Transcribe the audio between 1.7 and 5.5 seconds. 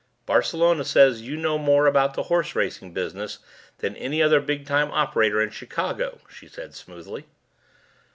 about the horse racing business than any other big time operator